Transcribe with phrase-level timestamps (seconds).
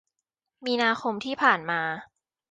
[0.65, 1.81] มีนาคมที่ผ่านมา